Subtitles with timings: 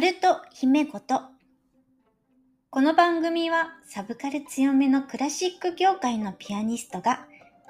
[0.00, 1.20] ナルト姫こと。
[2.70, 7.26] この番組はサブカル強めのクラシック業界のピアニストが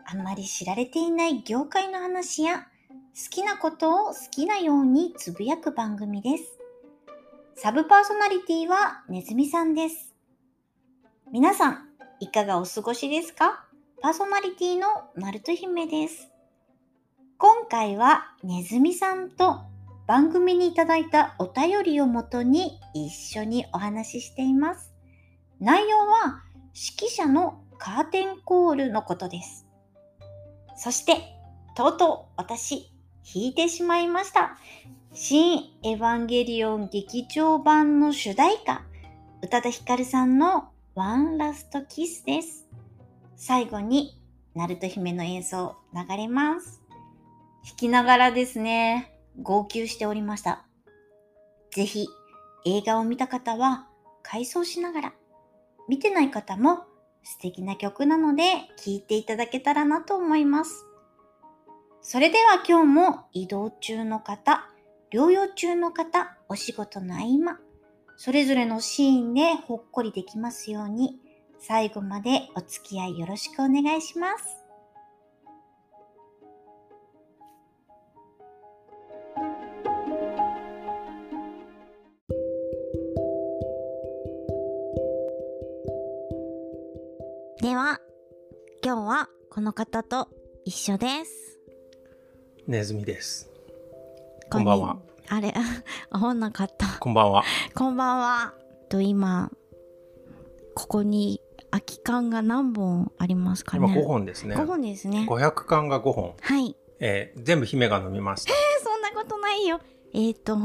[0.06, 6.56] あんまり知られていない業界の話や好きなことを好きなようにつぶやく番組です。
[7.56, 10.14] サブパーソナリティはネズミさんです。
[11.32, 11.88] 皆さん、
[12.20, 13.64] いかがお過ごしですか？
[14.00, 14.86] パーソナリティの
[15.16, 16.28] ナルト姫です。
[17.38, 19.62] 今回はネズミさんと
[20.10, 24.92] 番組にいただいたお便りをもとに一緒にお話ししています。
[25.60, 26.42] 内容は
[26.74, 29.68] 指揮者のカーテンコールのことです。
[30.74, 31.18] そして、
[31.76, 32.90] とうとう私、
[33.22, 34.58] 弾いてしまいました。
[35.12, 38.82] 新エヴァンゲリオン劇場版の主題歌、
[39.42, 42.66] 宇多田ヒカルさんのワンラストキスです。
[43.36, 44.20] 最後に、
[44.56, 46.82] ナルト姫の演奏流れます。
[47.64, 49.09] 弾きながらですね、
[49.42, 50.66] 号泣しておりました。
[51.72, 52.08] ぜひ
[52.66, 53.88] 映画を見た方は
[54.22, 55.12] 回想しながら、
[55.88, 56.84] 見てない方も
[57.22, 58.42] 素敵な曲なので
[58.76, 60.86] 聴いていただけたらなと思います。
[62.02, 64.68] それでは今日も移動中の方、
[65.12, 67.58] 療養中の方、お仕事の合間、
[68.16, 71.20] それぞれのシーンでほっこりできますように、
[71.58, 74.59] 最後までお付き合いよろしくお願いします。
[87.60, 88.00] では、
[88.82, 90.28] 今日はこの方と
[90.64, 91.58] 一緒です。
[92.66, 93.50] ネズミです。
[94.50, 94.96] こんばんは。
[95.28, 95.52] あれ、
[96.08, 96.86] あほんなかった。
[96.98, 97.44] こんばんは。
[97.74, 98.54] こんばんは。
[98.88, 99.50] と今、
[100.74, 104.56] ここに空き缶が何本ありますかね今5本ですね。
[104.56, 105.26] 5本ですね。
[105.28, 106.34] 500缶が5本。
[106.40, 106.74] はい。
[106.98, 108.54] えー、全部姫が飲みました。
[108.54, 109.80] えー、そんなことないよ。
[110.14, 110.56] えっ、ー、と、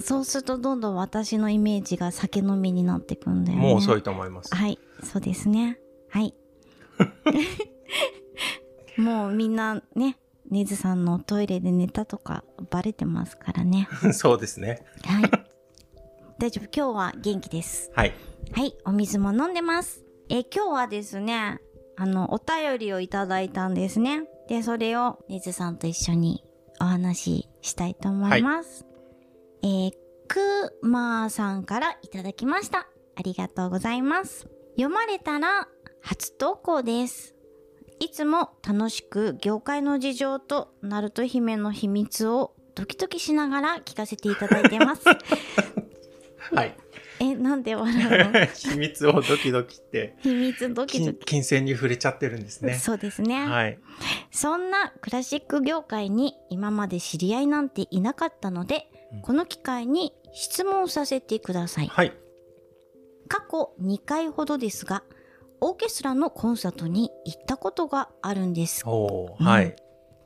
[0.00, 3.62] そうするとどんどん私のイメージが酒飲みになってくんだよね。
[3.64, 4.54] もう遅いと思います。
[4.54, 5.78] はい、そうですね。
[6.10, 6.34] はい。
[8.96, 10.18] もうみんなね、
[10.50, 13.88] ネズさんのトイレで寝たとかバレてますからね。
[14.12, 14.84] そうですね。
[15.04, 15.30] はい。
[16.38, 16.68] 大丈夫。
[16.74, 17.90] 今日は元気です。
[17.94, 18.14] はい。
[18.52, 18.76] はい。
[18.84, 20.04] お水も飲んでます。
[20.28, 21.60] え、今日はですね、
[21.96, 24.24] あの、お便りをいただいたんですね。
[24.48, 26.44] で、それをネズさんと一緒に
[26.80, 28.82] お話ししたいと思います。
[28.82, 28.89] はい
[29.62, 29.92] えー、
[30.28, 32.88] くまーさんからいただきました。
[33.16, 34.48] ありがとうございます。
[34.76, 35.68] 読まれたら
[36.00, 37.34] 初投稿です。
[37.98, 45.04] いつも楽しく業界の事情とナルト姫の秘密をドキドキしながら聞かせていただいてます。
[46.54, 46.74] はい。
[47.20, 48.46] え、なんで笑うの？
[48.56, 50.16] 秘密をドキドキって。
[50.20, 51.18] 秘密ドキドキ。
[51.26, 52.74] 金銭に触れちゃってるんですね。
[52.74, 53.46] そうですね。
[53.46, 53.78] はい。
[54.30, 58.90] そんなクラシック業界に今まで知り合いなんていなかったので、
[59.22, 61.88] この機会に質問させてください。
[61.88, 62.12] はい。
[63.28, 65.02] 過去2回ほどですが、
[65.60, 68.82] オーケストラのコンサートに行ったことがあるんです。
[68.86, 69.76] おはい、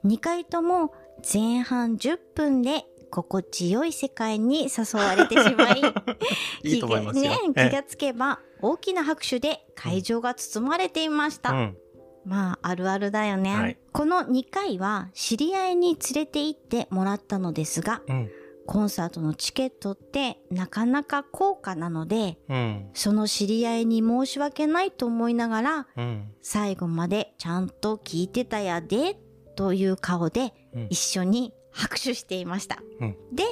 [0.05, 5.83] 2回とも前半10分で心地よい世界に誘われてしまい、
[6.63, 11.51] いいと思いますね、気がつけば大きな拍手で会場が包まれていました。
[11.51, 11.77] うん、
[12.25, 18.31] まあ、あるあるだよね、はい、この2回は知り合いに連れて行ってもらったのですが、うん
[18.67, 29.17] コンサートのチケットってなかなか高価なので、うん、その知り合いに申し訳ないと思いながら、うん、最後までちゃんと聞いてたやで
[29.57, 30.53] という顔で
[30.91, 32.83] 一緒に拍手していました。
[33.01, 33.45] うん、で、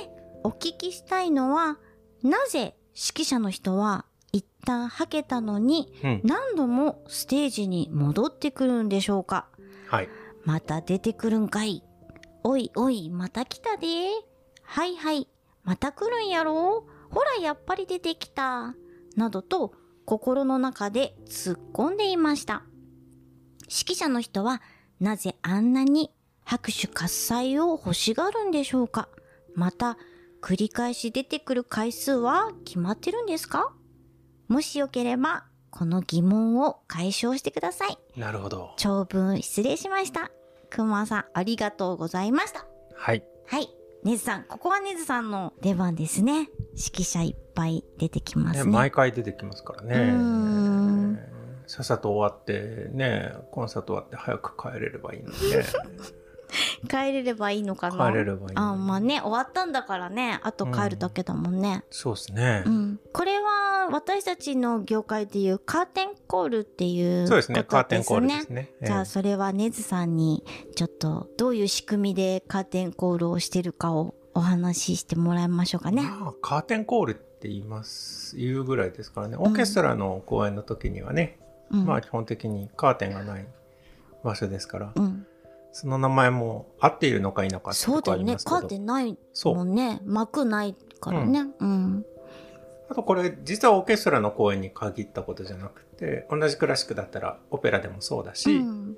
[0.44, 1.78] お聞きしたいのは、
[2.22, 5.92] なぜ指揮者の人は一旦はけたのに、
[6.24, 9.48] 何度もステージに戻ってくるんでしょうか、
[9.88, 10.08] はい、
[10.44, 11.84] また出てくるんかい。
[12.44, 13.86] おいおい、また来たで。
[14.72, 15.28] はいはい、
[15.64, 16.86] また来るんやろ？
[17.10, 18.74] ほらやっぱり出てきた。
[19.16, 19.74] などと
[20.06, 22.62] 心の中で突っ込んでいました。
[23.64, 24.62] 指揮者の人は
[24.98, 26.10] なぜあんなに
[26.46, 29.10] 拍手喝采を欲しがるんでしょうか？
[29.54, 29.98] また
[30.40, 33.74] 繰り返し出てくる回数は決まってるんですか？
[34.48, 37.98] もしよければこの疑問を解消してください。
[38.16, 38.72] なるほど。
[38.78, 40.30] 長文失礼しました。
[40.70, 42.64] くまさんありがとうございました。
[42.96, 43.22] はい。
[43.46, 43.68] はい。
[44.04, 46.48] ネズさん、ここはネズさんの出番ですね。
[46.70, 48.64] 指揮者いっぱい出てきますね。
[48.64, 51.18] ね毎回出てきますからね。
[51.68, 55.64] さっさと終わってね、コンサート終わって早く帰れればいいのにね。
[56.88, 58.10] 帰れればいいのかな？
[58.10, 60.40] 帰れればいいあまあね終わったんだからね。
[60.42, 67.64] あと帰るだけだもんね、うん、そうですね、うん、これは私たちの業界でいうカーテンコールっていうそうですね。
[67.64, 70.44] カーテンコールですね、えー、じゃあそれはネズさんに
[70.74, 76.02] ちょっとどういう仕組みでカーテンコールをしてるかをお話ししてもらいましょうかね。
[76.02, 79.36] まあ、カーテンコールって言います言うぐらいですからね。
[79.36, 81.38] オーケストラの公演の時にはね、
[81.70, 83.46] うん、まあ基本的にカーテンがない
[84.24, 85.26] 場所ですから、うん、
[85.72, 88.36] その名前も合っているのか否かってそうだよね。
[88.44, 90.00] カーテンないもんね。
[90.04, 91.46] 幕ないからね。
[91.58, 91.68] うん。
[91.68, 92.06] うん、
[92.90, 98.96] あとこれ実はオーケストラの公演に限ったことじゃなくて同じクラシックだったらオペラでもそうだし、うん、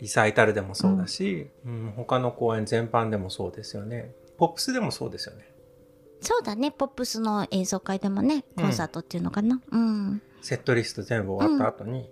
[0.00, 4.12] リサイタルでもそうだし、うん、他の公演全般でもそうですよね。
[4.36, 5.52] ポップスでもそうですよね。
[6.20, 6.70] そうだね。
[6.70, 9.60] ポップスの演奏会でもね、コンサートっていうのかな。
[9.70, 10.22] うん。
[10.42, 12.10] セットリスト全部終わった後に、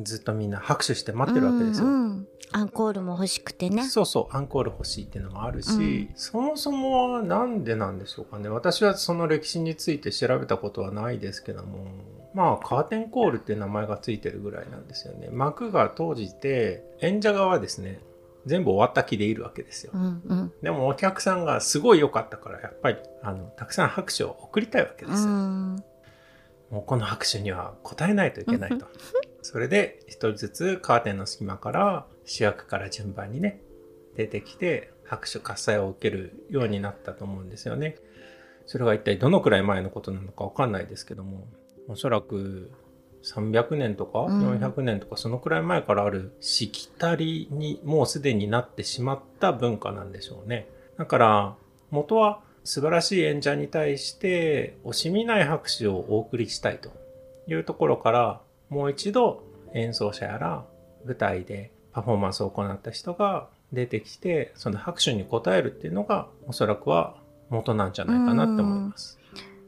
[0.00, 1.86] ずっとみんな拍手して待ってるわけですよ。
[1.86, 3.84] うんうん、アンコールも欲しくてね。
[3.84, 8.48] そうそう、アンコール欲しいっていうのもあるし、うん、そもそもはなんでなんでしょうかね。
[8.48, 11.86] 私はその歴史について調べたことはないですけども、
[12.34, 15.28] まあ、カーテンコールって名前がついてるぐらいなんですよね。
[15.30, 18.00] 幕が閉じて、演者側はですね、
[18.46, 19.92] 全部終わった気でいるわけですよ。
[19.94, 25.30] うんうん、でもお客さんがすごい良かったから、やっぱり、あの、たくさん拍手を送りたいわけですよ。
[25.30, 25.84] うん、
[26.70, 28.86] もうこの拍手には応えないといけないと。
[29.42, 33.60] それで、一人ずつカーテンの隙間から、主役から順番にね、
[34.16, 37.96] 出てきて、拍手喝采を受けるようになったと思うんですよね。
[38.66, 41.46] それが一体どのくらい前のことなのかわかんないですけども、
[41.88, 42.70] おそらく
[43.22, 50.68] 300年とか400年とかそのくらい前からあるしきたりにもうすでになってしまった文化なんでしょうね。
[50.96, 51.56] だから
[51.90, 56.90] 元は素晴らしい演者に対して惜しみない拍手をお送りしたいと
[57.48, 58.40] いうところから
[58.72, 59.42] もう一度
[59.74, 60.64] 演奏者やら
[61.04, 67.16] 舞台でパフォーマンスを行った人が出てきてその拍手に応えるっていうのがおそらくは
[67.50, 69.18] 元なんじゃないかなって思います。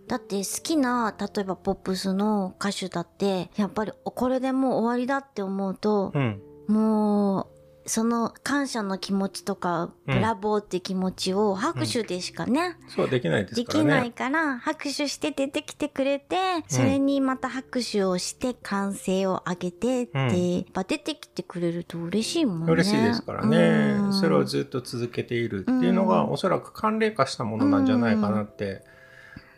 [0.08, 7.46] だって好きな例えばポップスの歌手だってやっぱりこれでもう終わりだって思うと、うん、もう
[7.86, 16.36] その感謝の気持ちとか、ブラボーって気持ちを拍手でしかね、うん、そうできないですできないから拍手して出てきてくれて、
[16.68, 22.72] それにまた拍手をして歓声を上げてって、やっぱ出てきてくれると嬉しいもんね。
[22.72, 28.82] 嬉しいですからね、それをずっと続けているっていうのが、おそらく慣例化したものなんじゃないかなって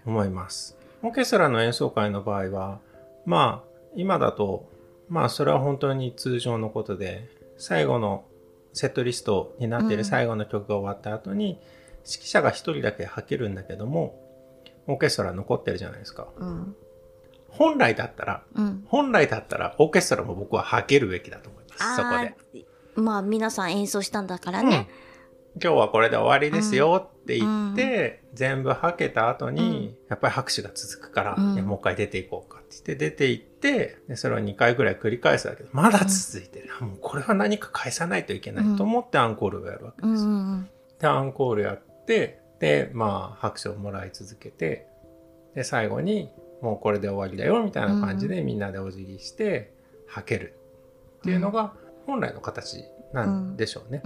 [0.04, 0.76] 思います。
[1.02, 2.80] オーケストラの演奏会の場合は、
[3.24, 4.68] まあ、今だと、
[5.08, 8.24] まあ、それは本当に通常のことで、最後の
[8.72, 11.58] セットリストになっている最後の曲が終わった後に、
[12.04, 14.22] 指揮者が一人だけ吐けるんだけども、
[14.86, 16.28] オーケストラ残ってるじゃないですか。
[16.36, 16.76] うん、
[17.48, 21.96] 本来だったら、うん、本来だったら、オーケストラも僕は吐けるべきだと思います。
[21.96, 22.66] そこで。
[22.94, 24.76] まあ、皆さん演奏したんだからね。
[24.76, 25.05] うん、
[25.62, 36.68] 今日はこれで終わりですよって言って、うん、全部吐けた後に、やっぱり拍手が続くから、うん、もう一回出ていこうかって言って出て行って、でそれを2回ぐらい繰り返すだけど、まだ続いてる。
[36.80, 40.24] もうこれは何か返さないといけないと思ってアンコールをやるわけです。
[41.00, 44.86] で、アンコールやって、で、まあ、拍手をもらい続けて、
[45.54, 46.30] で、最後に、
[46.62, 49.74] もうこれで終わりだよ、みたいな感じでみんなでお辞儀して、
[50.06, 50.54] 吐ける
[51.18, 51.74] っていうのが
[52.06, 54.02] 本来の形なんでしょうね。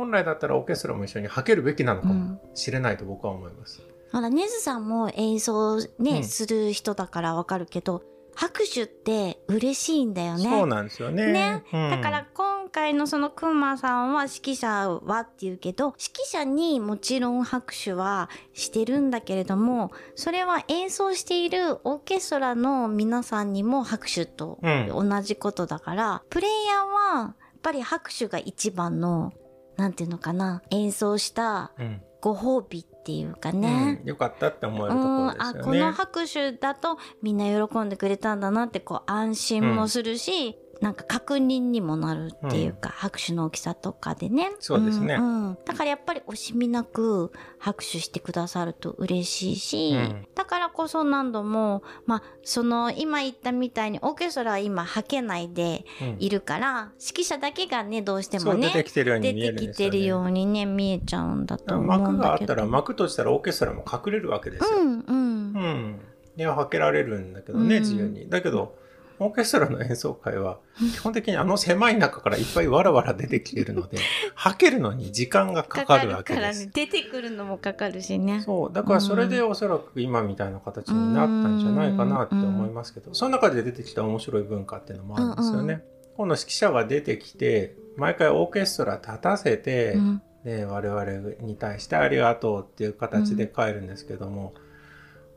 [0.00, 3.82] 本来だったらオーケストラも一緒に吐けるべきなのかもしれないと僕は思います。
[4.10, 8.02] ほら、ネズさんも演奏ね、うん、する人だからわかるけど、
[8.34, 10.44] 拍手って嬉しいんだよね。
[10.44, 11.30] そうなんですよね。
[11.30, 11.64] ね。
[11.70, 29.34] うん、だから今回のそのクマさんは指揮者はって言うけど、指揮者にもちろん拍手はしてるんだけれども、それは演奏しているオーケストラの皆さんにも拍手と同じことだから、うん、プレイヤーはやっぱり拍手が一番の
[29.80, 31.72] なんていうのかな演奏した
[32.20, 44.50] ご褒美っていうかね、うん、よかったって思えるところですよね、あこの拍手だとみんな喜んでくれたんだなってこう安心もするし、うん、なんか確認にもなるっていうか、うん、拍手の大きさとかでね。
[44.60, 49.96] そうですね、うん、だからやっぱり惜しみなく拍手してくださると嬉しいし、
[50.34, 55.84] だからこそ何度もまあその今言ったみたいにオーケストラは今はけないで
[56.18, 64.78] いるから、指揮者だけがねどうしてもね出てきてるように見える、ね、出てきてるようにね見えちゃうんだと思うん幕があったら幕閉じたらオーケストラも隠れるわけですよ。
[64.78, 65.52] うんうん。
[65.54, 66.00] うん。
[66.36, 68.28] いや、はけられるんだけどね、自由に。
[68.28, 68.78] だけど、
[69.20, 70.58] オーケストラの演奏会は、
[70.94, 73.98] 基本的にあの狭い中からいっぱいわらわら出てきてるので、
[74.34, 76.64] はけるのに時間がかかるわけです。
[76.66, 78.40] ね、出てくるのもかかるしね。
[78.40, 78.72] そう。
[78.72, 85.84] だからそれでおそらく今みたいな形になったんじゃないかなって思いますけど、その中で出てきた面白い文化っていうのもあるんですよね。
[86.16, 94.62] 今度指揮者が出てきて、毎回オーケストラ立たせて、うんで我々に対してありがとうっていう形で帰るんですけども、うん、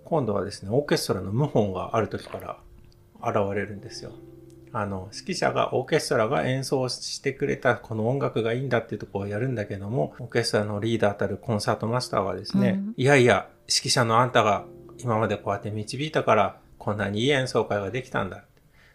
[0.06, 2.58] 今度はですねオーケストラの謀反がある時から
[3.24, 4.12] 現れるんですよ。
[4.75, 14.65] あの、指揮者が、オーケストラが演奏してくれたこの音楽がいいんだっていうところをやるんだけども、オーケストラのリーダーたるコンサートマスターはですね、うんいやいや、指揮者のあんたが
[14.98, 18.46] 今までこうやって導いたから、こんなにいい演奏会ができたんだ。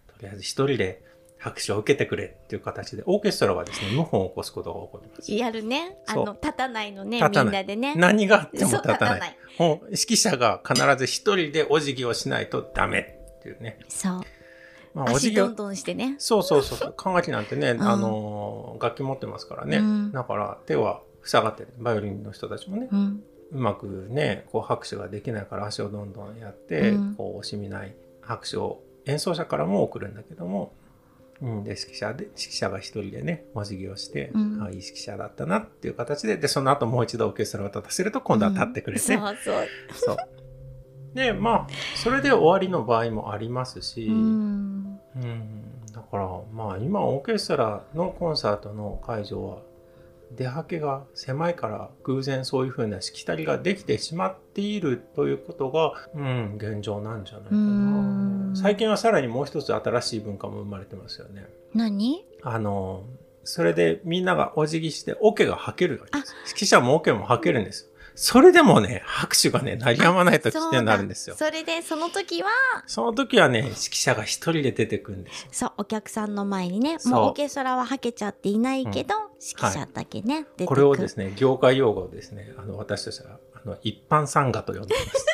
[0.09, 1.05] とりあえず一人で
[1.39, 5.33] 拍手を受けてくれっていう形で、オーケストラはですね、謀反を起こすことが起こります。
[5.33, 5.97] やるね。
[6.09, 7.95] あの、立たないのね、みんなでね。
[7.95, 9.37] 何があっても立たない。
[9.61, 13.18] もう指揮者が必ず一人でお辞儀をしないとダメ
[13.49, 13.79] っていうね。
[13.89, 14.21] そう。
[14.95, 16.17] まあ、お辞儀を足どんどんしてね。
[16.19, 16.95] そうそうそうそう。
[16.97, 19.79] 管楽器なんてね、んあのー楽器持ってますからね。
[19.79, 21.69] うんだから手は塞がってる。
[21.79, 23.23] バイオリンの人たちもね、うん。
[23.53, 30.75] うまくね、こう拍手ができないから足をどんどんやって、うんこう惜しみない拍手を演奏者からも送るんだけども、
[31.41, 39.67] うん、で、指揮者で、指揮者が一人でね、お辞儀をして、うんあいい指揮者だったなっていう形で、で、その後もう一度オーケストラを立たせると、今度は立ってくれて、そうそう。
[39.95, 40.17] そう。
[41.15, 45.01] で、まあ、それで終わりの場合もありますし、うん。
[45.17, 49.59] うん、だからまあ今オーケストラのコンサートの会場は
[50.37, 58.53] 出はけが狭いから偶然そういう風なしきたりができてしまっているということが、うん、現状なんじゃないかうん。
[58.53, 61.47] な最近はさらにもう一つ新しい文化も生まれてますよね。
[61.75, 62.25] 何？
[62.43, 63.05] あの
[63.45, 66.35] それでみんながお辞儀してオケが吐けるわけです。
[66.49, 67.88] 指揮者もオケも吐けるんですよ
[68.21, 72.49] それでもね拍手がね鳴りやまないと危険になるんですよそれで、その時は、
[72.87, 80.67] その時はね指揮者が一人で出てくるんですよそう、お客さんの前にね、もうオーケストラははけちゃっていないけど、指揮者だけね、出てくる。
[80.67, 85.27] これをですね、業界用語をですね、あの、私たちは、あの、一般参加と呼んでいます。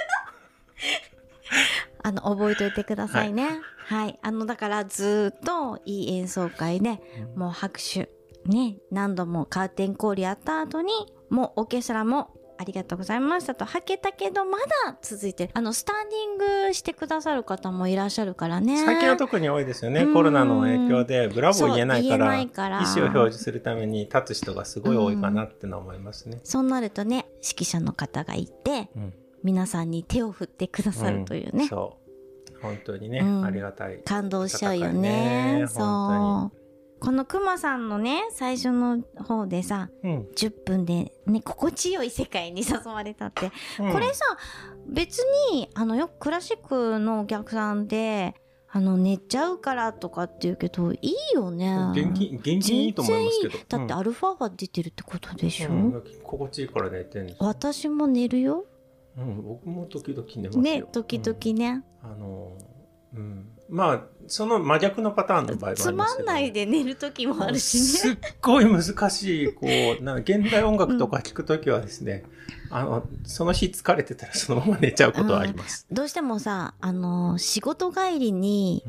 [2.04, 3.60] あの、覚えておいてくださいね。
[3.86, 4.18] はい。
[4.20, 7.00] あの、だからずーっといい演奏会で、
[7.34, 8.10] もう拍手、
[8.44, 10.92] ね、何度もカーテンコールやった後に、
[11.30, 15.50] もうオーケストラもありがとうございましたと、はけたけど、まだ続いてる。
[15.54, 18.84] あの、スタンディングしてくださる方もいらっしゃるからね。
[18.84, 20.02] 最近は特に多いですよね。
[20.02, 26.40] うんコロナの影響で、ブラボー言えないから、そう言えないから意思を表示するために立つ人がすごい多いかなってのは思いますね。
[26.44, 29.14] そうなるとね、指揮者の方がいて、うん。
[29.42, 31.66] 皆さんに手を振ってくださるというね。
[31.68, 32.60] そう。
[32.62, 33.98] 本当にね、うんありがたい。
[34.04, 34.92] 感動しちゃうよ。
[34.92, 36.63] ねそう。
[37.00, 40.28] このくまさんのね、最初の方でさ、うん。
[40.36, 43.50] 10分でね、心地よい世界に誘われたって。
[43.78, 44.24] うんこれさ、
[44.86, 45.18] 別
[45.52, 48.34] に、あの、よくクラシックのお客さんで、
[48.68, 51.76] あの、寝ちゃうからとかって言うけど、いいよね。
[51.94, 53.58] 元気、元気いいと思いますけど。
[53.68, 57.46] だってアルファ波出てるってことでしょ、うん、うん心地いいから寝てるんですよ。
[57.46, 58.64] 私も寝るよ。
[59.16, 60.62] うん、僕も時々寝ますよ。
[60.62, 61.84] ね、時々ね。
[62.02, 62.52] うんあの、
[63.14, 63.48] うん。
[63.68, 68.14] まあ、その真逆のパターンの場合もありますつまんないで寝る時もあるしすね。
[68.14, 69.66] っごい難しい、こ
[70.00, 72.24] う、な現代音楽とか聞くときはですね、
[72.70, 75.86] あの、その日疲れてたらそのまま寝ちゃうことはあります。
[75.90, 78.84] どうしてもさ、あの、仕事帰りに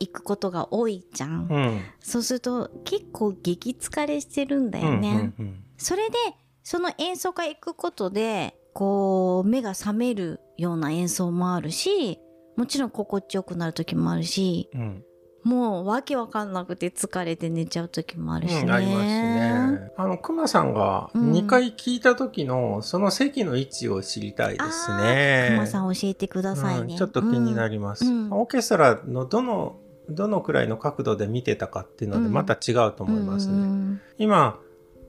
[0.00, 1.48] 行くことが多いじゃん。
[1.50, 1.56] うん。
[1.56, 1.80] うん。
[2.00, 5.08] そうすると結構激疲れしてるんだよね。
[5.08, 6.16] うんうんうんそれで、
[6.62, 12.18] その演奏会行くことで、こう、目が覚めるような演奏もあるし、
[12.56, 15.04] もちろん心地よくなる時もあるし、うん。
[15.44, 18.62] もうわけわかんなくて疲れて寝ちゃう時もあるしね。
[18.62, 19.92] うんありますね。
[19.96, 25.48] あの、熊さんがうん2回聞いた時の、その席の位置を知りたいですあね。
[25.50, 26.92] ー熊さん教えてくださいね。
[26.92, 29.76] うんちょっと気になります、うんオーケストラのどの、
[30.08, 33.52] どのくらいの角度で見てたかっていうのでうんまた違うと思いますね。
[33.52, 34.58] うん今、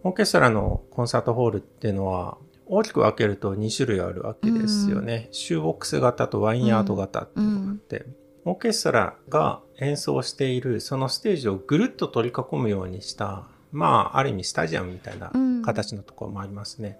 [0.03, 2.37] オーケストラのコンサートホールっていうのは、
[2.69, 5.29] 大きく分けると2種類あるわけですよね。
[5.31, 8.05] シューボックス型とワインヤード型っていうのがあって、
[8.45, 15.61] オーケストラが演奏しているそのステージをぐるっと取り囲むようにした、まあ、ある意味スタジアムみたいなうん。
[15.63, 16.97] 形のところもありますね。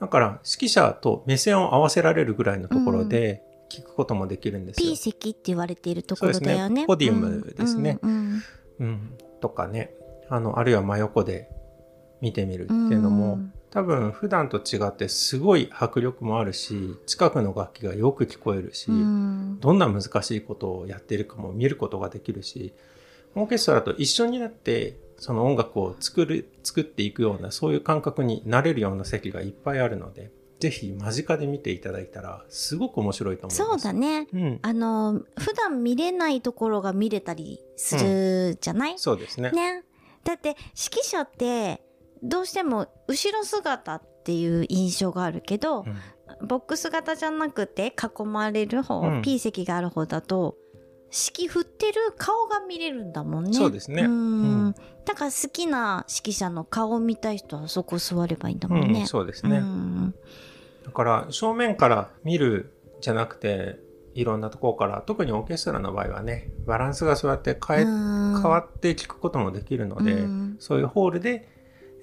[0.00, 4.90] だから、指揮者と目線を合わせられるぐらいのところで聞くこともできるんですよ。
[4.90, 6.80] P 席って言われているところだよそうですね。
[6.82, 7.98] ねポディウムですね。
[8.02, 8.42] うんうん。
[8.80, 9.94] うん、とかね。
[10.28, 11.48] あのあるいは真横で
[12.20, 22.72] 見てみるっていうのも、うん多分普段と違ってすごい迫力もあるし近くの楽器がよく聞こえるし、うんどんな難しいことをやっているかも見ることができるし
[23.34, 33.82] オーケストラと一緒になってその音楽を作る作っていくようなそういう感覚になれるような席がいっぱいあるのでぜひ間近で見ていただいたらすごく面白いと思います。
[33.82, 34.28] そうだね。
[34.32, 39.50] うん、あの、普段見れないところが見れたりするじゃない、そうですね。
[39.50, 39.82] ね。
[40.22, 41.82] だって、指揮者って、
[42.24, 45.96] どうしても後ろ姿っていう印象があるけど、うん。
[46.46, 49.22] ボックス型じゃなくて囲まれる方、うん。
[49.22, 50.56] P 席がある方だと、
[51.14, 53.52] 指揮振ってる顔が見れるんだもんね。
[53.52, 54.02] そうですね。
[54.02, 54.06] ん。
[54.06, 54.08] う
[54.68, 54.74] ん。
[55.04, 59.00] だから好きな指揮者の顔を見たい人はそこ座ればいいんだもんね。
[59.00, 59.58] うん、そうですね。
[59.58, 60.14] うん。
[60.84, 63.78] だから正面から見るじゃなくて
[64.14, 70.56] いろんなところから特にオーケストラの場合はねバランスがそうやって変え、変変わって聴くこともできるので、うん。
[70.58, 71.53] そういうホールで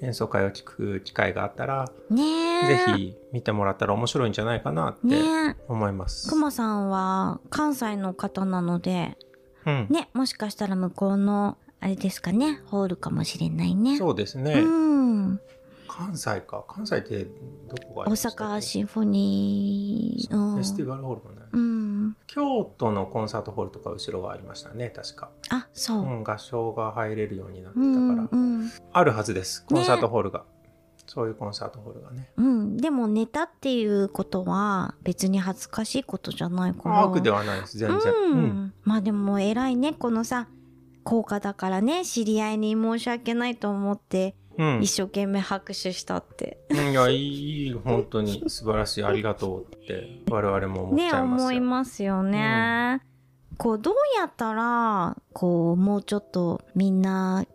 [0.01, 2.67] 演奏会を聴く機会があったら、ねえ。
[2.67, 5.55] ぜひ見てもらったら面白いんじゃないかなって。
[5.67, 6.29] 思います。
[6.29, 9.17] くまさんは関西の方なので、
[9.65, 13.97] うんね、もしかしたら向こうの、あれですかね、ホールかもしれないね。
[13.97, 15.39] そうですね、うん。
[15.87, 17.25] 関西か関西って
[17.69, 22.17] どこがあ大阪シンフォニー、うんフェスティバルホールうん。
[22.27, 26.05] 京都のコンサートホールとか後ろがありましたね確か、あ、そうう。
[26.05, 30.43] ん、合唱が入れるようになってうたから、ん、うん、あるはずですコンサートホールが、
[31.07, 32.77] そういうコンサートホールがねうん。
[32.77, 37.03] でも寝たっていうことは別に恥ずかしいことじゃないから。
[37.03, 38.31] 悪ではないです全然、うん。
[38.33, 40.47] うんまあでも偉いね、このさ、
[41.03, 44.81] 効果だからね、知り合いに申し訳ないと思って、うん。
[44.83, 46.59] 一生懸命拍手したって。
[46.69, 48.43] いやいい本当に。
[48.47, 49.03] 素晴らしい。
[49.03, 53.01] ありがとうって我々も思っちね、ゃいますよ、思いますよね。
[53.57, 57.45] こう、どうやったら、こう、もうちょっとみんな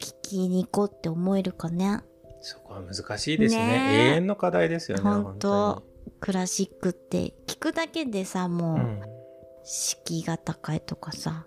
[0.00, 2.00] 聞きに行こうって思えるかね。
[2.40, 3.66] そこは難しいですね。
[3.66, 4.12] ね。
[4.12, 9.02] 永遠の課題ですよね本と当クラシックって聞くだけでさ、もう、に、うん。
[9.64, 11.46] 敷居が高いとかさ。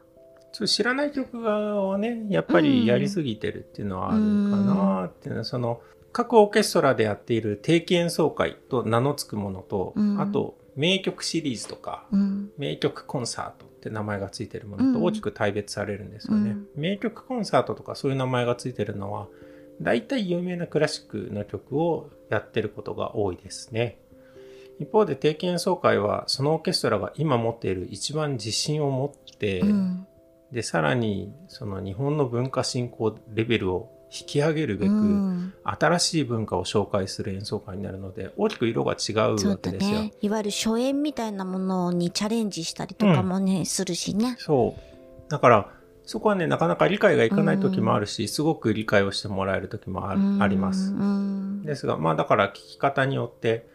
[0.58, 10.20] そう知らない曲をねやっぱりやりすぎてるっていうのはあるかなっていうのは、その各オーケストラでやっている定期演奏会と名の付くものと、うん。
[10.20, 12.50] あと名曲シリーズとかうん。
[12.58, 15.06] 名曲コンサートって名前が付いてるものとうん。
[15.06, 16.68] 大きく大別されるんですよね、うん。
[16.76, 19.28] 名曲コンサートとかそういう名前が付いてるのは
[19.80, 24.00] 大体有名なクラシックの曲をやってることが多いですね。
[24.80, 30.08] 一方で定期演奏会はそのオーケストラが今持っている一番自信を持って、うん。
[30.52, 40.02] でさらにその日本の文化振興レベルを引き上げるべく、うん新しい文化を紹介する演奏会になるので大きく色が違うわけですよ。
[40.04, 40.14] ね。
[40.22, 44.38] いわゆる初演みたいなものにチャレンジしたりとかもね、するしね。
[44.40, 45.70] そうだから
[46.06, 50.94] そこはねなかなか理解がいかない時もあるし、すごく理解をしてもらえる時もあ,、うんあります。
[50.94, 51.64] うん。
[51.64, 53.68] ですがまあだから聞き方によって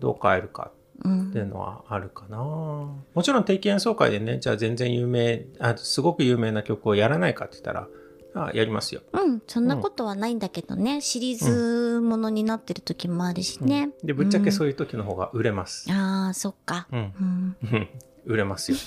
[0.00, 2.38] どう変えるかうんっていうのはあるかな。
[2.38, 7.88] もちろん定期演奏会でねじゃあ全然有名あすごく有名な曲をやらないかって言ったら
[8.34, 9.02] あやりますよ。
[9.12, 13.90] うん、そんなことはないんだけどね、シリーズものになってる時もあるしね。
[14.02, 15.90] でぶっちゃけそういう時の方が売れます。
[15.90, 16.88] ああ、そっか。
[16.92, 17.88] うんうん、う ん
[18.26, 18.78] 売れますよ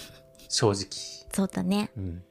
[0.50, 0.88] 正直。
[1.34, 1.92] そうだね。
[1.98, 2.24] うん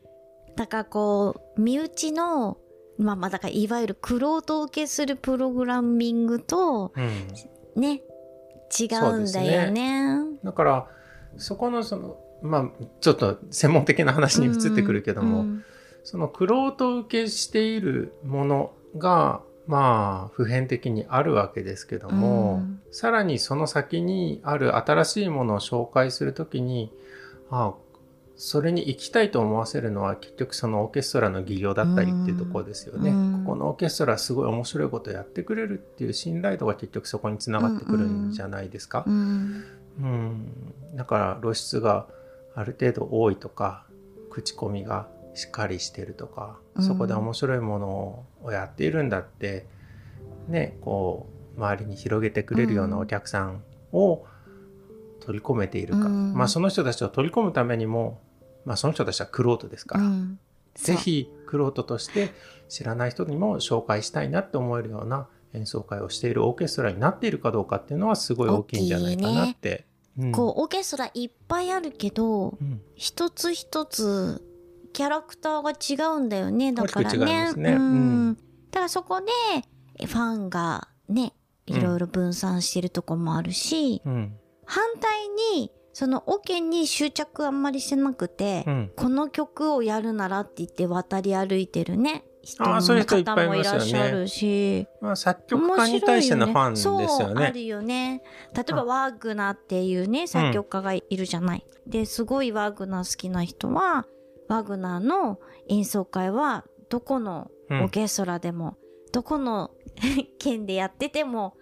[0.57, 2.59] だからこう、身内の、
[2.99, 7.01] まあまあだからいわゆるクロート受けするプログラミングと、う
[7.79, 8.03] んね、
[8.79, 10.19] 違うんだよね。
[10.45, 10.87] だから
[11.37, 15.65] そこのそのまあちょっと専門的な話に移ってくるけども、うん。
[16.03, 22.81] そのクロート受けしているものがまあ普遍的にあるわけですけども、うん。
[22.91, 26.93] さらにその先にある新しいものを紹介するときに
[27.51, 27.75] あ
[28.43, 33.11] それに行きたいと思わせるのは結局そのオーケストラの技量だったりっていうところですよね。
[33.11, 33.45] うん。
[33.45, 39.05] ここのオーケストラすごい面白いことやってくれるっていう信頼度が結局そこにつながってくるんじゃないですか。
[39.07, 39.65] うん。
[39.99, 40.47] うん、
[40.95, 42.07] だから露出が
[42.55, 43.85] ある程度多いとか
[44.31, 46.83] 口コミがしっかりしてるとか、うん。
[46.83, 49.67] そこで面白いものをやっているんだって
[50.49, 54.25] ねこう周りに広げてくれるようなお客さんを
[55.21, 56.33] 取り込めているか、うん。
[56.33, 58.19] まあその人たちを取り込むためにも、
[58.65, 60.39] まあ、その人たちはクロートですから、うん。
[60.75, 62.31] ぜひクロートとして
[62.69, 69.87] 知らない人にも紹介したいなって思えるような演奏会をしているオーケストラになっているかどうかっていうのはすごい大きいんじゃないかなって。
[70.19, 70.33] うん。
[70.33, 72.81] こうオーケストラいっぱいあるけどうん。
[72.95, 74.45] 一つ一つ
[74.93, 76.73] キャラクターが違うんだよね。
[76.73, 77.53] だからね。
[77.55, 77.73] ね。
[77.73, 77.81] うん。
[77.81, 78.35] うん。
[78.35, 78.41] だ
[78.75, 79.27] からそこで
[80.07, 81.33] ファンがね
[81.67, 84.37] いろいろ分散してるとこもあるし、うん。
[84.65, 88.93] 反対にそのオケに執着あんまりしてなくて、うん。
[88.97, 97.53] この曲をやるならって言って渡り歩いてるね人あーそういう人いっぱいい方もいらっしゃるし、まあ、作曲家に対してのファンですよそうあね。
[97.53, 98.23] るよね。
[98.55, 104.07] 例えばワーグナーっていうね作曲家がいるじゃない、ですごいワーグナー好きな人は
[104.49, 108.79] ワーグナーの演奏会はどこのオーケストラでも、
[109.13, 109.73] どこの
[110.41, 111.59] 県でやってても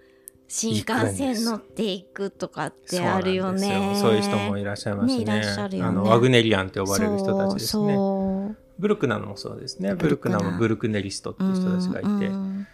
[0.49, 3.95] 新幹線乗っていくとかってあるよね。
[4.01, 5.25] そういう人もいらっしゃいますね。
[5.25, 5.83] ねね。
[5.83, 7.95] あのワグネリアンって呼ばれる人たちですね。
[8.79, 9.95] ブルクナのもそうですね。
[9.95, 10.39] ブルクナ。
[10.39, 12.67] ナもブルクネリストっていう人たちがいて、うん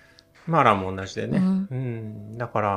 [0.47, 1.39] マーラも同じでね。
[1.39, 2.35] ううん。
[2.35, 2.71] ん、だから、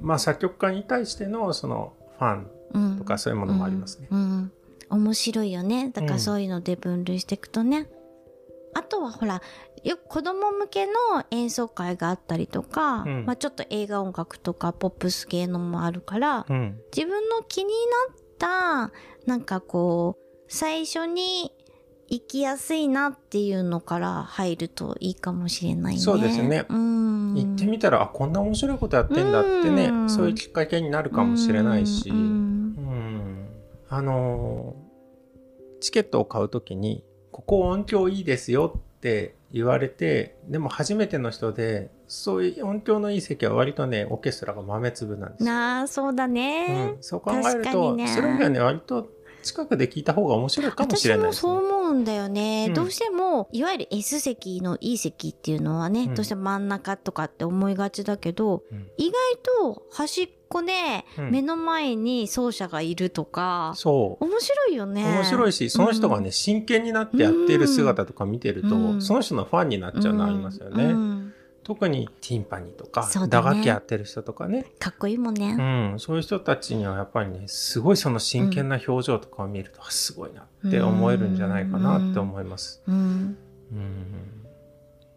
[0.00, 4.08] まあ作曲家に対してのそのファンうんとかそういうものもありますね。
[4.10, 4.52] うんうん。
[4.90, 5.90] 面白いよね。
[5.90, 6.12] だかうん。
[6.12, 7.86] らそういうので分類していくとね、
[8.74, 9.42] あとはほら
[9.84, 10.92] よく子供向けの
[11.30, 16.80] 演奏会があったりとか、うんまあ、ちょっと映画音楽とかポップス系のもあるから、うん。
[16.94, 17.72] 自分の気に
[18.08, 18.92] なった、
[19.26, 21.52] なんかこう、最初に
[22.08, 26.00] 行きやすいなっていうのから入るといいかもしれないね。
[26.00, 27.34] そうですねうん。
[27.34, 32.20] 行ってみたら、あ、こんな面白いことやってんだってね、うんそういうきっかけになるかもしれないし、ううん
[32.74, 33.48] ん。
[33.88, 34.88] あのー
[35.80, 37.04] チケットを買うときに、
[37.38, 45.46] ここ音響いいですよって言われて、でも初めての人で、そういう音響のいい席は割とね、オーケストラが豆粒なんですよ。
[45.46, 46.94] なあ、そうだね。
[46.96, 49.08] うん、そう考えると、ねそれよりはね、割と
[49.42, 51.74] 近くで聞いた方が面白いかもしれないです、私もそうね。
[51.74, 52.74] 思うんだよね、うん。
[52.74, 56.14] どうしてもいわゆる S 席のいい席っていうのはね、うん。
[56.14, 58.88] どうしても真ん中とかって思いがちだけどうん。
[58.96, 59.14] 意外
[59.72, 60.72] と端っこで
[61.18, 61.30] うん。
[61.30, 64.24] 目の前に奏者がいるとか、そう。
[64.24, 65.04] 面白いよね。
[65.04, 69.02] 面白いし、その人がね、真剣になってやってる姿とか見てると、うん。
[69.02, 71.17] その人のファンになっちゃうのありますよね。
[71.68, 73.28] うん特にティンパニーとか、ね。
[73.28, 75.54] 打楽器やってる人とかね、かっこいいもんね、
[75.92, 82.82] うん、そういう人たちにはやっぱりね、すごいその真剣な表情とかを見ると、あすごいなって思えるんじゃないかなって思います。
[82.88, 83.36] うん、
[83.70, 84.38] うん。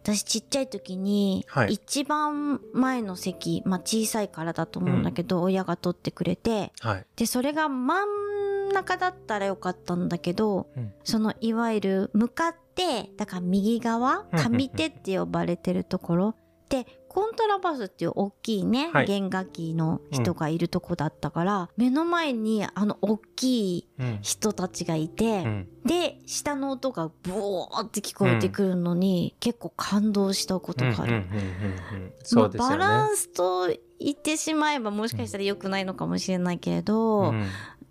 [0.02, 1.72] 私ちっちゃい時に、はい。
[1.72, 7.06] 一番前の席、まあ、小さいからだと思うんだけど、親が取ってくれてはい。
[7.16, 10.92] でそれが真ん中だったらよかったんだけど、うん。
[11.04, 14.38] そのいわゆる向かってだから右側うん。
[14.38, 16.34] 上手って呼ばれてるところ
[16.72, 24.18] でコントラバスっていう大きいね、はい弦楽器の人がいるとこだったから、目の前にあの大きいうん。
[24.22, 25.68] 人たちがいて、うん。
[25.84, 31.16] で下の音がブオーって聞こえてくるのに、結構感動したことがある。
[31.16, 32.76] うんうんうんうんうんそうですよね。
[32.78, 33.66] まあバランスと
[34.00, 37.46] 言ってしまえばもしかしたら良くないのかもしれないけれど、うん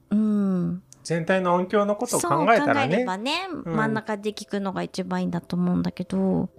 [0.09, 6.49] うん、全体の音響のことをそう考えたらえればね、ん真ん中で聞くのが一番いいんだと思うんだけど、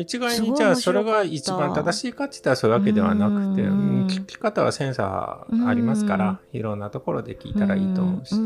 [0.00, 8.32] 一概にじゃあそれが一番正しいかって言ったらそういうわけではなくて、うんうん聞き方はセンサーありますから、いろんなところで聞いたらいいと思うし。
[8.32, 8.40] うん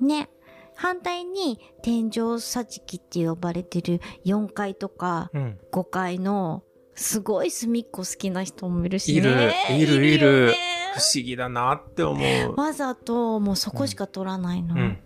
[0.00, 0.30] うんね
[0.76, 6.62] 反対に天井桟敷って呼ばれてる4階とかうん5階の
[6.94, 9.54] すごい隅っこ好きな人もいるしいるね。
[9.70, 10.54] いるいるよね
[10.94, 12.54] 不思議だなって思う。
[12.56, 14.74] わざともうそこしか取らないの。
[14.74, 14.98] うん。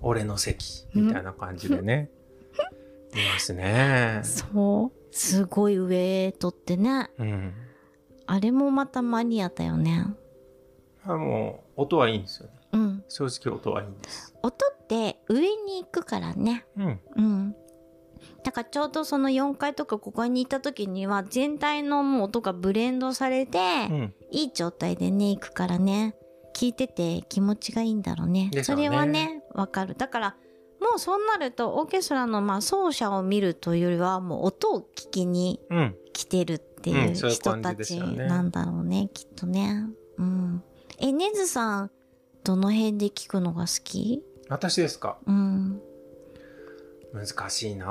[0.00, 2.10] 俺の席みたいな感じでね。
[3.20, 4.20] いますね。
[4.22, 5.14] そう。
[5.14, 7.10] すごい上取ってね。
[7.18, 7.54] うん。
[8.26, 10.06] あれもまたマニアだよね。
[11.04, 12.52] あもう音はいいんですよね。
[12.72, 13.04] うん。
[13.08, 14.34] 正直音はいいんです。
[14.42, 16.64] 音って上に行くからね。
[16.76, 17.00] うん。
[17.16, 17.56] うん。
[18.44, 23.58] だからちょうどその4階とか5階に行った時には全体のもう音がブレンドされて、
[23.90, 24.14] うん。
[24.30, 26.14] いい状態でね、行くからね。
[26.54, 28.50] 聞いてて気持ちがいいんだろうね。
[28.52, 29.94] ねれはね、わかる。
[29.94, 30.36] だから、
[30.82, 35.96] もうそうなるとオーケストラのまあ奏者を見るというよりはもう音を聞きにうん。
[36.12, 39.86] 来てるっていう人たちなんだろうね、きっとね。
[40.18, 40.62] うん。
[40.98, 41.90] え、ねずさん、
[42.44, 44.22] どの辺で聞くのが好き？
[44.50, 45.16] 私ですか？
[45.26, 45.80] うん。
[47.14, 47.86] 難しいな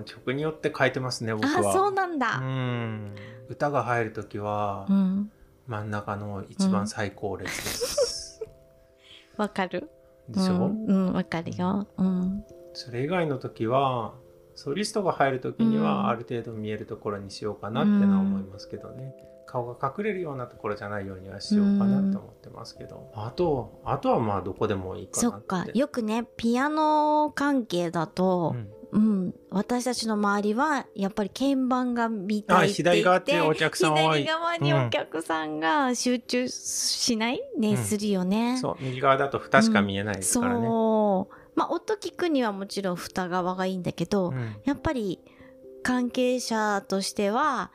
[0.00, 1.70] ぁ曲によって変えてますね、僕は。
[1.70, 2.38] あ、そうなんうだ。
[2.38, 3.14] ん。
[3.48, 5.30] 歌が入るときはう、ん。
[5.66, 8.42] 真ん中の一番最高列です。
[9.36, 9.90] わかる。
[10.32, 11.86] でしょ、うん、うんわかるよ。
[11.98, 12.44] うん。
[12.72, 14.14] それ以外の時は
[14.54, 15.82] ソリストが入る時にうん。
[15.82, 19.14] はある程度見えるところにしようかなってのは思いますけどね、
[19.46, 25.66] 顔が隠れるようなところじゃないようにはしようかなって思ってますけど、あとあとはまあどこでもいいかなっそってか。
[25.74, 38.58] よくね、ピアノ関係だとう、んうん、私たちの周りは、やっぱり鍵盤が見たいって左側ってお客さん左側にお客さんが集中しない、ね、うんするよね。
[38.58, 41.34] そう右側だと蓋しか見えないですからね、そう。
[41.54, 44.56] まあ、音聞くにはもちろん蓋側がいいんだけど、うん。
[44.64, 45.20] やっぱり
[45.82, 47.70] 関係者としては、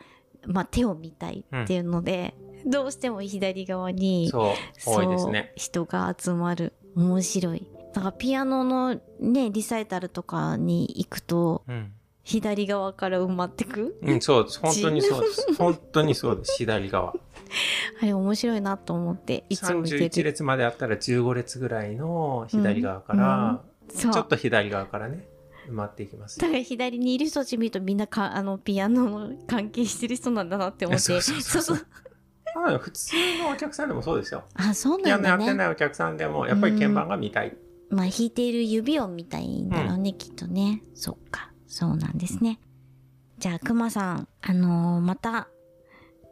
[0.46, 4.54] まあ、手を見たいっていうので、どうしても左側にそう
[4.86, 5.54] 多いですね。
[5.56, 6.74] 人が集まる。
[6.96, 11.94] 面白いだからピアノのねリサイタルとかに行くとうん、
[12.26, 13.98] 左側から埋まってく？
[14.02, 14.60] うん、そうです。
[14.60, 15.54] 本当にそうです。
[15.56, 16.58] 本当にそうです。
[16.58, 17.14] 左側。
[18.02, 24.12] あれ面白いなと思っていつも見て31る列まであったら15列ぐらいの左側から、そう。
[24.12, 25.26] ちょっと左側からね
[25.70, 31.02] 埋まっていきますだから左にいる人たち見るとみんなかあのピアノの関係してる人なんだなって思って。
[31.02, 31.88] そうそうそう
[32.80, 34.44] 普通のお客さんでもそうですよ。
[34.56, 37.56] あそうピアノやってなんだねないお客さんでも、やっぱり鍵盤が見たい。
[37.90, 40.82] まあ弾いている指を見たいんだろうね、きっとね。
[40.94, 41.52] そっか。
[41.68, 42.60] そうなんですね。
[43.38, 45.50] じゃあくまさんあのーまた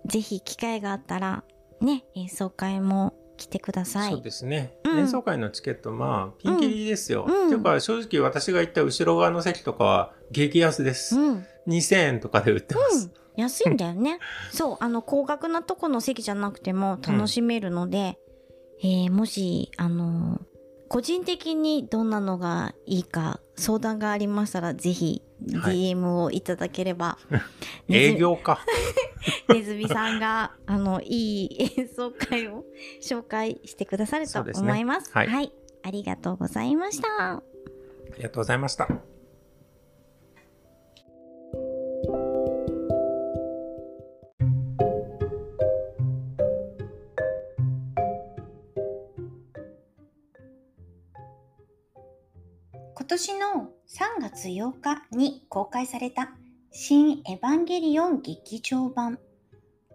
[0.06, 1.44] ぜひ機会があったら
[1.82, 4.78] ね演奏会も来てくださそういですね。
[4.86, 5.00] うん。
[5.00, 7.26] 演奏会のチケット、まあ、ピンキリですよ。
[7.28, 7.50] うん。
[7.50, 11.16] ていうか、正直私が行った後ろ側の席とかは激安です。
[11.18, 13.12] うん、うん、2000円とかで売ってます。
[13.36, 14.20] 安いんだよね。
[14.54, 18.20] そうあの高額なとこの席じゃなくても楽しめるので、
[18.82, 20.40] えー、もし、あの
[20.94, 27.18] 個人的にどんなのがいいか相談がありましたら、ぜひ DM をいただければ。
[27.32, 27.38] は
[27.88, 28.60] い、営業か。
[29.50, 32.64] ねずみさんが、あの、いい演奏会を
[33.02, 35.10] 紹介してくださると思います。
[35.10, 35.54] すね、はい、はい。
[35.82, 37.08] ありがとうございました。
[37.38, 37.42] あ
[38.16, 38.88] りがとうございました。
[53.14, 56.32] 年の3月8日に公開された
[56.72, 59.20] 新エヴァンゲリオン劇場版。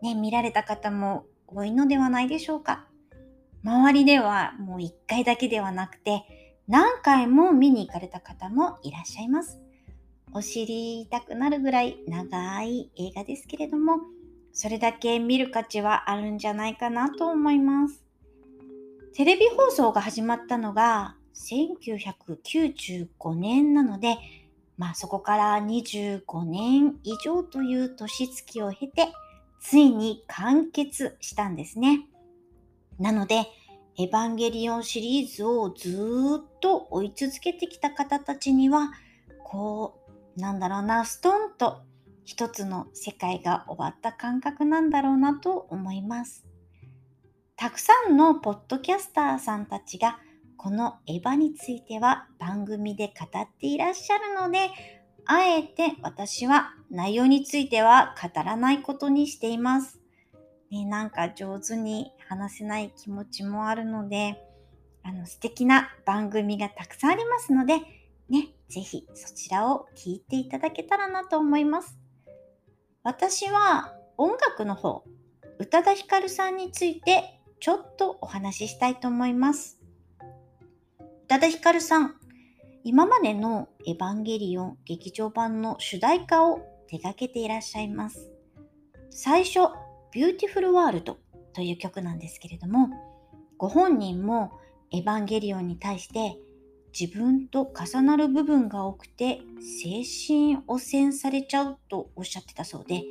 [0.02, 2.86] ね、見られた方も多いのではないでしょうか。
[3.64, 9.58] 周りではもう1回だけではなくて何回も見に行かれた方もいらっしゃいます。
[10.32, 13.96] お知りたくなるぐらい長い映画ですけれども、
[14.52, 18.04] それだけ見る価値はあるんじゃないかなと思います。
[19.12, 24.18] テレビ放送が始まったのが1995年なので、
[24.76, 29.08] まあそこから25年以上という年月を経て、
[29.60, 32.06] ついに完結したんですね。
[32.98, 33.46] なので、
[33.96, 35.90] エヴァンゲリオンシリーズをず
[36.40, 38.92] っと追い続けてきた方たちには、
[39.42, 40.00] こ
[40.36, 41.82] う、なんだろうな、ストンと
[42.24, 46.46] 一つの世界が終わった感覚なんだろうなと思います。
[47.56, 50.20] たくさんのポッドキャスターさんたちが
[50.58, 54.70] このエヴァについては番組で語っていらっしゃるので、
[55.24, 60.00] あえて私は内容については語らないことにしています。
[60.70, 64.42] ね、なんか上手に話せない気持ちもあるので、
[65.04, 67.78] あの素敵な番組がたくさんありますので、
[68.28, 71.96] ね、ぜひそちらを聞いていただけたらなと思います。
[73.04, 75.04] 私は音楽の方、
[75.58, 79.77] 宇多田ヒカルさんについてちょっとお話ししたいと思います。
[81.28, 82.14] 宇多田ヒカルさん、
[82.84, 88.30] 今までのエヴァンゲリオン劇場版の主題歌を手掛けていらっしゃいます。
[89.10, 89.58] 最初、
[90.10, 91.18] Beautiful World
[91.52, 92.88] という曲なんですけれども、
[93.58, 94.52] ご本人も
[94.90, 96.38] エヴァンゲリオンに対して
[96.98, 103.02] 自分と重なる部分が多くて精神汚染されちゃうとおっしゃってたそうで、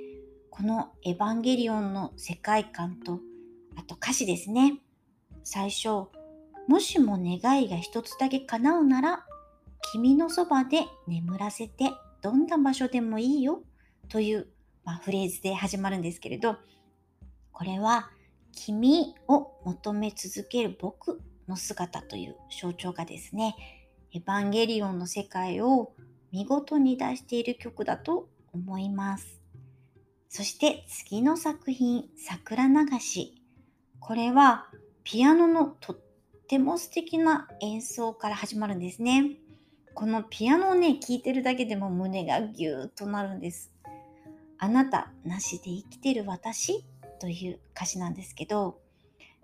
[0.50, 3.20] このエヴァンゲリオンの世界観と、
[3.76, 4.80] あと歌詞ですね。
[5.44, 6.08] 最初、
[6.68, 9.26] もしも願いが一つだけ叶うなら、
[9.94, 13.64] 君のそばで眠らせてどんな場所でもいいよ
[14.10, 14.48] という、
[14.84, 16.58] まあ、フレーズで始まるんですけれど、
[17.54, 18.10] これは
[18.52, 23.56] 君を求め続ける僕の姿という象徴がですね、
[24.14, 25.94] エヴァンゲリオンの世界を
[26.32, 29.42] 見事に出している曲だと思います。
[30.28, 33.42] そして次の作品、桜流し。
[34.00, 34.68] これは
[35.04, 36.00] ピアノのとっ
[36.48, 39.32] ても素敵な演奏から始まるんですね。
[39.94, 43.72] このピアノをね、聴いてるだけでも胸がギューッとなるんです。
[44.58, 46.84] あなたなしで生きてる私
[47.20, 48.80] という歌詞なんですけど、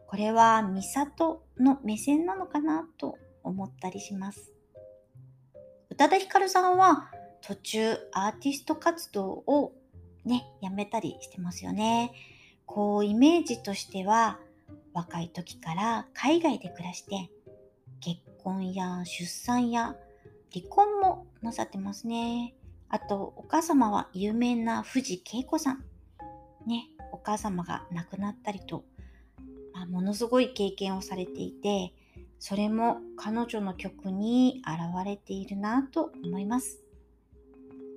[0.08, 4.54] これはミサトの目線なのかなと思ったりします。
[5.90, 7.12] 宇多田ヒカルさんは
[7.42, 9.74] 途中アーティスト活動を
[10.24, 12.14] ね、やめたりしてますよね。
[12.66, 14.40] こうイメージとしては
[14.94, 17.32] 若い時から海外で暮らして
[18.00, 19.96] 結婚や出産や
[20.54, 22.54] 離婚もなさってますね。
[22.90, 25.84] あとお母様は有名な藤恵子さん。
[26.68, 28.86] ね、お母様が亡くなったりと、
[29.74, 31.94] まあ、ものすごい経験をされていて、
[32.40, 36.84] それも彼女の曲に現れているなと思います。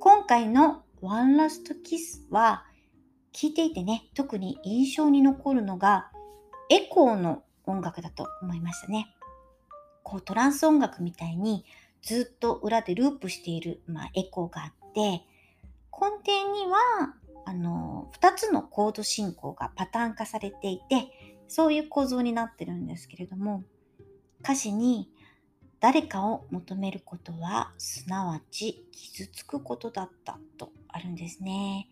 [0.00, 2.64] 今回の One Last Kiss は
[3.32, 6.10] 聴いていてね、特に印象に残るのが
[6.68, 9.08] エコーの音楽だと思いましたね。
[10.02, 11.64] こうトランス音楽みたいに
[12.02, 15.24] ずっと裏でループしている、まあ、エコーがあって、
[15.92, 21.08] 根底にはあの2つのコード進行がパターン化されていて、
[21.48, 23.64] そういう構造になってるんですけれども、
[24.40, 25.10] 歌詞に
[25.80, 31.88] 誰かを求めることはすなわち傷つくことだったとあるんですね。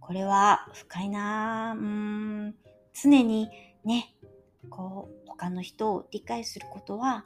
[0.00, 2.54] これは深いなうん
[2.92, 3.48] 常に
[3.88, 4.14] ね、
[4.68, 7.24] こう、他の人を理解することは、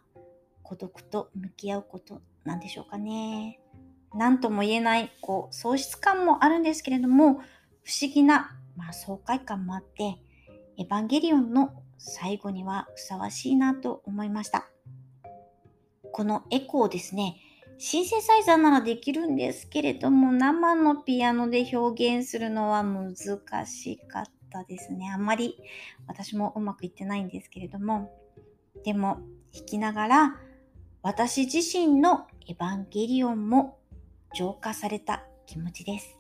[0.62, 3.58] 孤独と向き合うことなんでしょうかね。
[4.14, 7.40] 何とも言えない、こう、喪失感もあるんですけれども、
[7.82, 10.18] 不思議な、まあ、爽快感もあって、
[10.78, 14.68] エヴァンゲリオンの最後にはふさわしいなと思いました。
[16.12, 17.38] このエコーですね、
[17.78, 23.16] シンセサイザーならできるんですけれども、生のピアノで表現するのは難
[23.66, 25.10] しかったですね。
[25.10, 25.56] あんまり
[26.06, 28.10] 私もうまくいってないんですけれども、
[28.84, 29.20] でも
[29.54, 30.40] 弾きながら
[31.02, 33.78] 私自身のエヴァンゲリオンも
[34.34, 36.18] 浄化された気持ちです。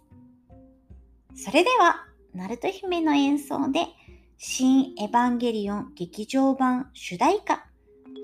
[1.34, 3.86] それでは、ナルト姫の演奏で、
[4.38, 7.66] 新エヴァンゲリオン劇場版主題歌、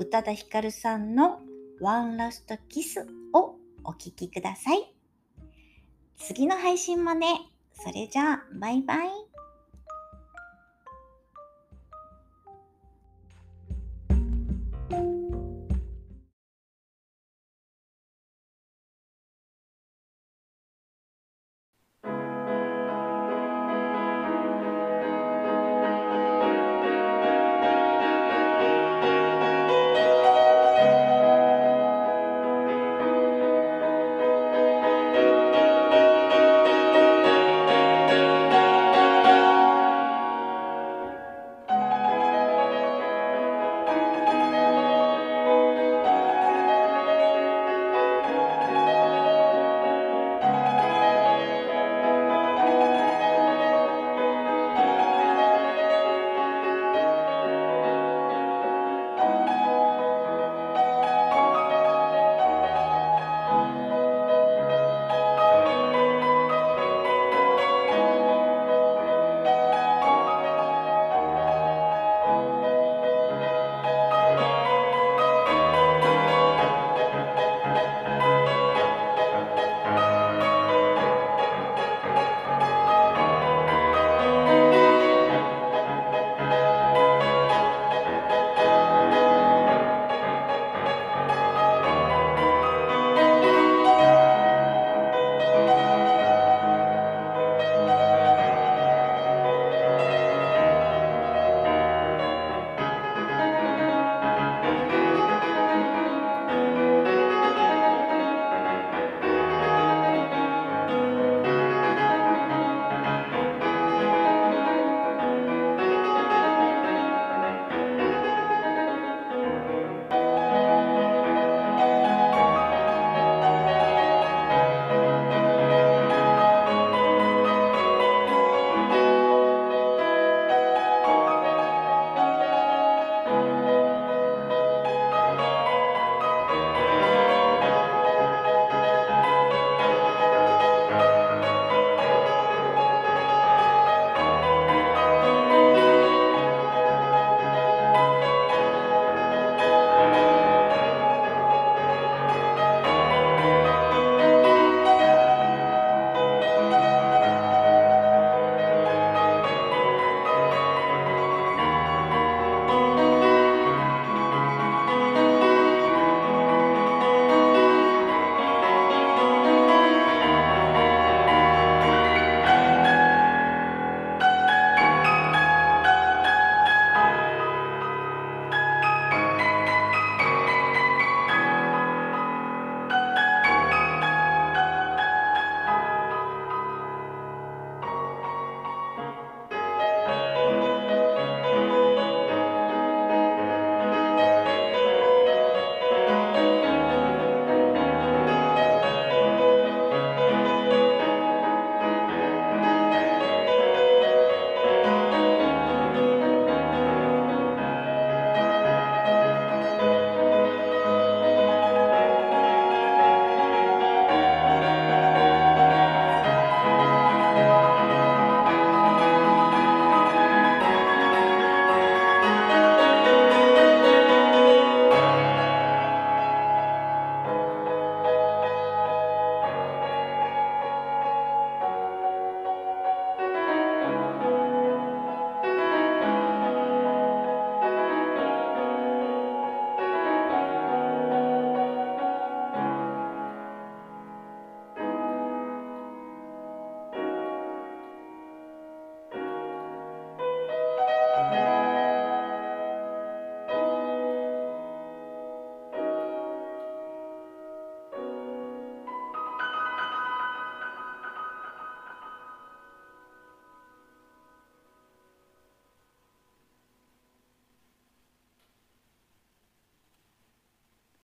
[0.01, 1.40] 宇多田ヒカルさんの
[1.81, 4.94] ワンラストキスをお聴きください。
[6.16, 7.40] 次の配信もね、
[7.73, 9.28] それじゃあ、バイバイ。